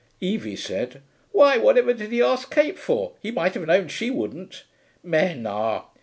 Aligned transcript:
Evie 0.19 0.55
said, 0.55 1.03
'Why, 1.31 1.59
whatever 1.59 1.93
did 1.93 2.11
he 2.11 2.23
ask 2.23 2.49
Kate 2.51 2.79
for? 2.79 3.11
He 3.21 3.29
might 3.29 3.53
have 3.53 3.67
known 3.67 3.87
she 3.87 4.09
wouldn't.... 4.09 4.63
Men 5.03 5.45
are 5.45 5.85